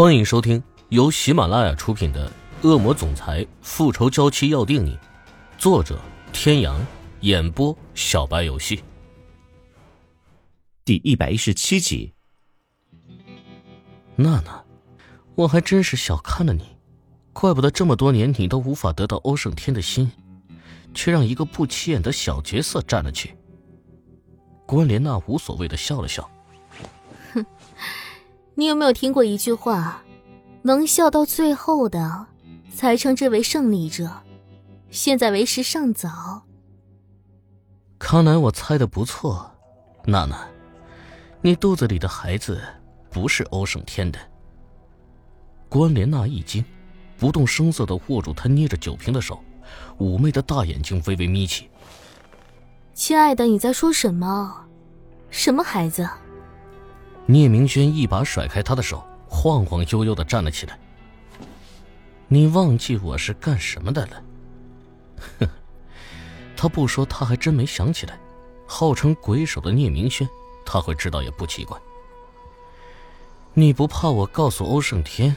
[0.00, 2.32] 欢迎收听由喜马拉雅出品的
[2.66, 4.96] 《恶魔总裁复仇娇妻要定你》，
[5.58, 6.00] 作者：
[6.32, 6.80] 天阳，
[7.20, 8.82] 演播：小白游戏。
[10.86, 12.14] 第一百一十七集。
[14.16, 14.64] 娜娜，
[15.34, 16.64] 我还真是小看了你，
[17.34, 20.10] 怪不得这么多年你都无法得到欧胜天的心，
[20.94, 23.36] 却让一个不起眼的小角色占了去。
[24.64, 26.39] 关莲娜无所谓的笑了笑，哼。
[28.60, 30.02] 你有没有听过一句话，
[30.60, 32.26] 能笑到最后的，
[32.70, 34.10] 才称之为胜利者。
[34.90, 36.42] 现在为时尚早。
[37.98, 39.50] 看来我猜的不错，
[40.04, 40.46] 娜娜，
[41.40, 42.60] 你肚子里的孩子
[43.08, 44.18] 不是欧胜天的。
[45.70, 46.62] 关莲娜一惊，
[47.16, 49.42] 不动声色的握住他捏着酒瓶的手，
[49.98, 51.70] 妩媚的大眼睛微微眯起。
[52.92, 54.66] 亲爱的，你在说什么？
[55.30, 56.06] 什么孩子？
[57.30, 60.76] 聂明轩一把甩开他的手，晃晃悠悠的站了起来。
[62.26, 64.22] 你忘记我是干什么的了？
[65.38, 65.48] 哼，
[66.56, 68.18] 他不说，他还真没想起来。
[68.66, 70.28] 号称鬼手的聂明轩，
[70.66, 71.78] 他会知道也不奇怪。
[73.54, 75.36] 你不怕我告诉欧胜天？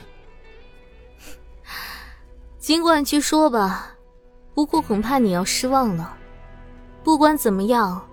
[2.57, 3.91] 尽管去说吧，
[4.55, 6.17] 不过恐怕你要失望了。
[7.03, 8.03] 不管怎么样，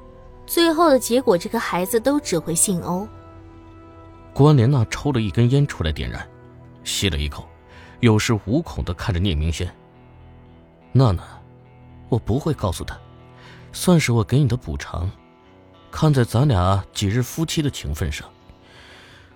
[0.46, 3.08] 最后的结果，这个孩子都只会姓欧。
[4.42, 6.26] 关莲娜抽了一根烟出来点燃，
[6.82, 7.46] 吸了一口，
[8.00, 9.70] 有恃无恐的看着聂明轩。
[10.92, 11.22] 娜娜，
[12.08, 12.98] 我不会告诉他，
[13.70, 15.10] 算是我给你的补偿。
[15.90, 18.26] 看在咱俩几日夫妻的情分上，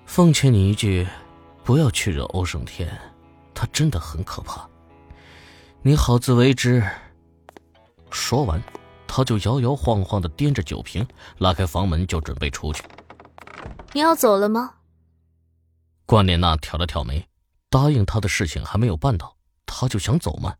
[0.06, 1.06] 奉劝你一句，
[1.64, 2.90] 不要去惹欧胜天，
[3.52, 4.66] 他真的很可怕。
[5.82, 6.82] 你好自为之。
[8.10, 8.58] 说完，
[9.06, 12.82] 他就摇摇晃晃的掂着酒瓶，拉开房门就准备出去。
[13.92, 14.73] 你要走了吗？
[16.06, 17.26] 关莲娜挑了挑眉，
[17.70, 20.54] 答应他的事情还没有办到，他就想走吗？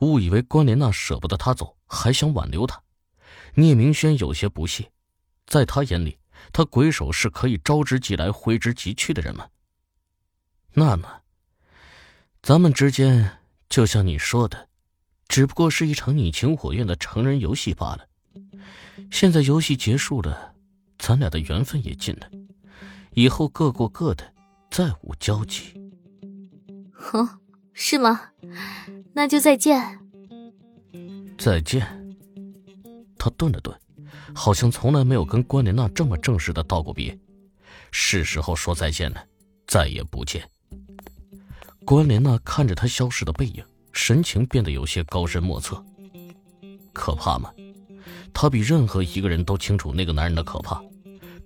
[0.00, 2.82] 误以为关莲娜舍不得他走，还想挽留他。
[3.54, 4.92] 聂明轩有些不屑，
[5.46, 6.18] 在他眼里，
[6.52, 9.48] 他鬼手是可以招之即来、挥之即去的人吗？
[10.74, 11.22] 娜娜，
[12.42, 13.38] 咱们之间
[13.68, 14.68] 就像你说的，
[15.26, 18.06] 只不过是一场你情我愿的成人游戏罢了。
[19.10, 20.54] 现在游戏结束了，
[20.98, 22.30] 咱俩的缘分也尽了。
[23.18, 24.32] 以后各过各的，
[24.70, 25.74] 再无交集。
[26.92, 27.28] 哼，
[27.72, 28.20] 是吗？
[29.12, 29.98] 那就再见。
[31.36, 31.84] 再见。
[33.18, 33.76] 他顿了顿，
[34.32, 37.18] 好像从来没有跟关莲娜这么正式的道过别。
[37.90, 39.24] 是时候说再见了，
[39.66, 40.48] 再也不见。
[41.84, 45.84] 关莲娜看着他消失的背影，神情变得有些高深莫测。
[46.92, 47.52] 可怕吗？
[48.32, 50.80] 他比任何一个人都清楚那个男人的可怕。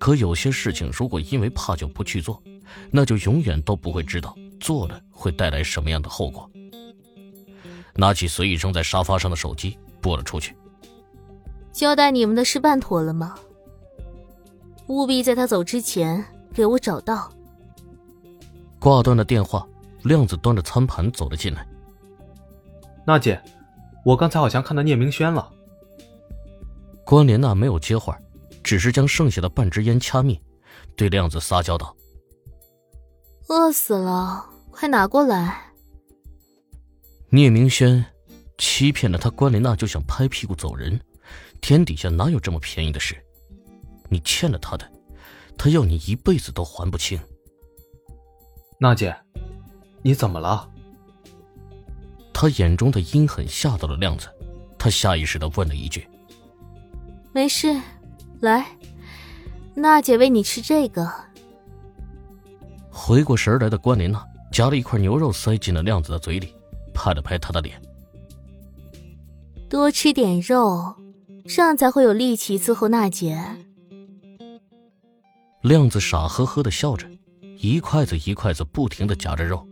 [0.02, 2.42] 可有些事情，如果因为怕就不去做，
[2.90, 6.50] 那就永远都不会知道做了会带来什么样的后果。
[7.94, 10.56] 拿起随意扔在沙发上的手机，拨了出去。
[11.70, 13.36] 交代你们的事办妥了吗？
[14.88, 17.32] 务必在他走之前给我找到。
[18.80, 19.64] 挂断了电话，
[20.02, 21.64] 亮子端着餐盘走了进来。
[23.06, 23.40] 娜姐，
[24.04, 25.48] 我刚才好像看到聂明轩了。
[27.04, 28.18] 关莲娜没有接话。
[28.72, 30.40] 只是将剩下的半支烟掐灭，
[30.96, 31.94] 对亮子撒娇道
[33.48, 35.74] ：“饿死了，快拿过来。”
[37.28, 38.02] 聂明轩
[38.56, 40.98] 欺骗了他，关莲娜就想拍屁股走人。
[41.60, 43.14] 天底下哪有这么便宜的事？
[44.08, 44.90] 你欠了他的，
[45.58, 47.20] 他要你一辈子都还不清。
[48.78, 49.14] 娜姐，
[50.00, 50.66] 你怎么了？
[52.32, 54.28] 他眼中的阴狠吓到了亮子，
[54.78, 56.08] 他下意识的问了一句
[57.34, 57.78] ：“没事。”
[58.42, 58.66] 来，
[59.72, 61.08] 娜姐喂你吃这个。
[62.90, 64.20] 回过神来的关莲娜
[64.50, 66.52] 夹了一块牛肉塞进了亮子的嘴里，
[66.92, 67.80] 拍了拍他的脸。
[69.68, 70.96] 多吃点肉，
[71.46, 73.40] 这样才会有力气伺候娜姐。
[75.60, 77.06] 亮子傻呵呵的笑着，
[77.58, 79.64] 一筷子一筷子不停的夹着肉。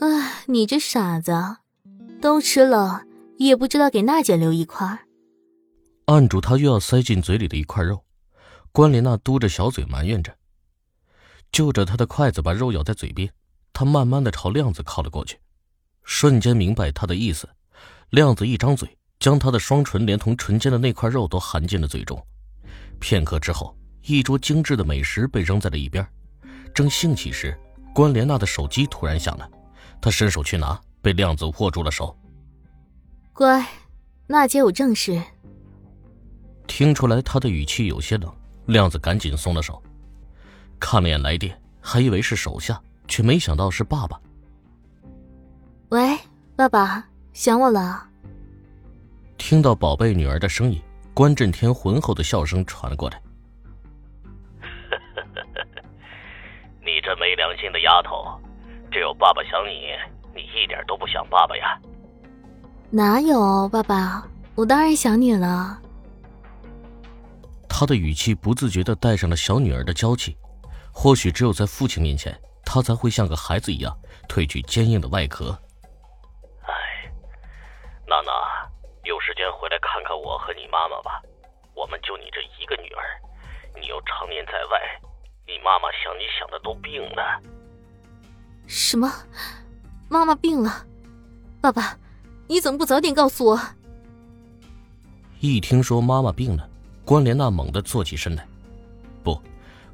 [0.00, 1.32] 唉，你这傻子，
[2.20, 3.04] 都吃了
[3.38, 5.06] 也不知道给娜姐留一块。
[6.06, 8.02] 按住他又要塞进嘴里的一块肉，
[8.72, 10.36] 关莲娜嘟着小嘴埋怨着，
[11.52, 13.32] 就着他的筷子把肉咬在嘴边。
[13.72, 15.38] 他慢慢的朝亮子靠了过去，
[16.04, 17.48] 瞬间明白他的意思。
[18.10, 22.22] 亮子一张嘴，将他的双唇连同唇间的那块肉都含进了嘴中。
[23.00, 26.06] 片刻之后，一桌精致的美食被扔在了一边。
[26.74, 27.58] 正兴起时，
[27.94, 29.48] 关莲娜的手机突然响了，
[30.00, 32.14] 她伸手去拿，被亮子握住了手。
[33.32, 33.66] 乖，
[34.26, 35.22] 娜姐有正事。
[36.66, 38.32] 听出来他的语气有些冷，
[38.66, 39.80] 亮子赶紧松了手，
[40.80, 44.20] 看了眼来电，还以为是手下，却没想到是爸爸。
[45.90, 46.18] 喂，
[46.56, 48.06] 爸爸，想我了？
[49.36, 50.80] 听到宝贝女儿的声音，
[51.12, 53.20] 关震天浑厚的笑声传了过来。
[56.80, 58.40] 你这没良心的丫头，
[58.90, 59.92] 只有爸爸想你，
[60.34, 61.78] 你一点都不想爸爸呀？
[62.90, 65.80] 哪有，爸爸，我当然想你了。
[67.74, 70.36] 他的语气不自觉的带上了小女儿的娇气，
[70.92, 73.98] 或许只有在父亲面前，他才会像个孩子一样
[74.28, 75.58] 褪去坚硬的外壳。
[76.64, 77.10] 哎，
[78.06, 78.30] 娜娜，
[79.04, 81.22] 有时间回来看看我和你妈妈吧。
[81.74, 83.02] 我们就你这一个女儿，
[83.80, 84.78] 你又常年在外，
[85.46, 87.40] 你妈妈想你想的都病了。
[88.66, 89.10] 什么？
[90.10, 90.84] 妈妈病了？
[91.62, 91.98] 爸爸，
[92.46, 93.60] 你怎么不早点告诉我？
[95.40, 96.68] 一听说妈妈病了。
[97.04, 98.46] 关莲娜猛地坐起身来，
[99.24, 99.40] 不，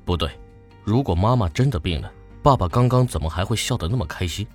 [0.04, 0.30] 不对，
[0.84, 2.12] 如果妈妈真的病了，
[2.42, 4.46] 爸爸刚刚怎么还会笑得那么开心？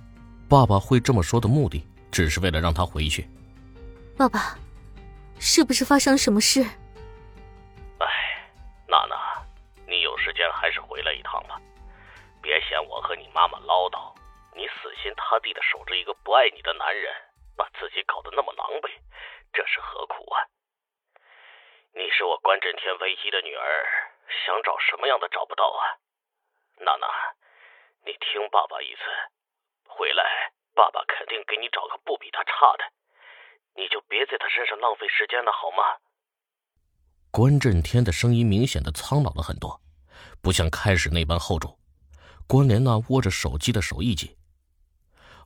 [0.48, 3.28] 爸爸会这么说的目的，只是为了让她回去。
[4.16, 4.56] 爸爸，
[5.40, 6.62] 是不是发生了什么事？
[6.62, 8.06] 哎，
[8.86, 9.16] 娜娜，
[9.88, 11.60] 你有时间还是回来一趟吧，
[12.40, 14.14] 别嫌我和你妈妈唠叨。
[14.54, 17.10] 你死心塌地的守着一个不爱你的男人，
[17.56, 18.86] 把自己搞得那么狼狈，
[19.52, 20.38] 这是何苦啊？
[21.94, 23.64] 你是我关震天唯一的女儿，
[24.26, 25.82] 想找什么样的找不到啊？
[26.82, 27.06] 娜娜，
[28.04, 29.00] 你听爸爸一次，
[29.86, 30.24] 回来
[30.74, 32.84] 爸爸肯定给你找个不比他差的，
[33.76, 36.02] 你就别在他身上浪费时间了，好吗？
[37.30, 39.80] 关震天的声音明显的苍老了很多，
[40.42, 41.78] 不像开始那般厚重。
[42.48, 44.36] 关莲娜握着手机的手一紧。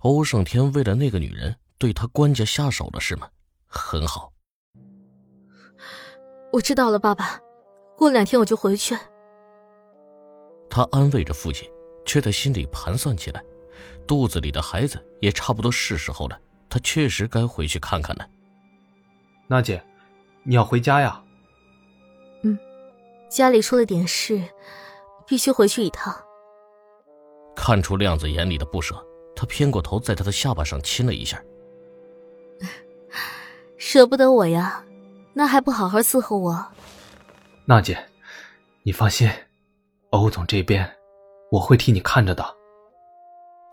[0.00, 3.30] 欧胜天为了那个女人对他关家下手了是吗？
[3.68, 4.32] 很好。
[6.52, 7.40] 我知道了，爸爸。
[7.96, 8.96] 过两天我就回去。
[10.70, 11.68] 他安慰着父亲，
[12.04, 13.42] 却在心里盘算起来：
[14.06, 16.40] 肚子里的孩子也差不多是时候了，
[16.70, 18.24] 他确实该回去看看了。
[19.48, 19.82] 娜姐，
[20.44, 21.20] 你要回家呀？
[22.42, 22.56] 嗯，
[23.28, 24.40] 家里出了点事，
[25.26, 26.14] 必须回去一趟。
[27.56, 28.94] 看出亮子眼里的不舍，
[29.34, 31.42] 他偏过头，在他的下巴上亲了一下。
[33.76, 34.84] 舍不得我呀。
[35.32, 36.66] 那还不好好伺候我，
[37.64, 37.98] 娜姐，
[38.82, 39.30] 你放心，
[40.10, 40.90] 欧总这边
[41.50, 42.44] 我会替你看着的。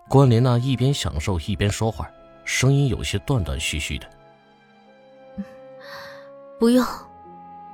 [0.08, 2.08] 关莲娜一边享受一边说话，
[2.44, 4.08] 声音有些断断续续的。
[6.60, 6.86] 不用，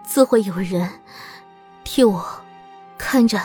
[0.05, 0.89] 自会有人
[1.83, 2.25] 替我
[2.97, 3.37] 看着。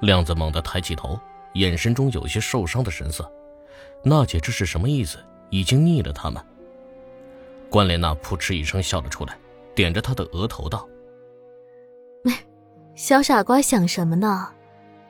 [0.00, 1.18] 亮子猛地抬起头，
[1.54, 3.28] 眼神中有些受伤的神色。
[4.04, 5.18] 娜姐这是什么意思？
[5.50, 6.44] 已经腻了他吗？
[7.74, 9.36] 关莲娜扑哧一声笑了出来，
[9.74, 10.88] 点着他的额头道
[12.94, 14.52] ：“小傻瓜想什么呢？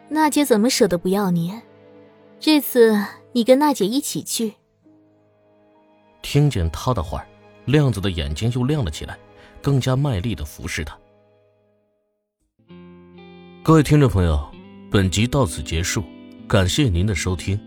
[0.09, 1.53] 娜姐怎么舍得不要你？
[2.41, 2.99] 这次
[3.33, 4.55] 你跟娜姐一起去。”
[6.25, 7.23] 听见他的话，
[7.67, 9.19] 亮子的眼睛又亮了起来，
[9.61, 10.99] 更加卖力的服侍他。
[13.63, 14.43] 各位听众朋友，
[14.91, 16.03] 本集到此结束，
[16.49, 17.61] 感谢您的收听。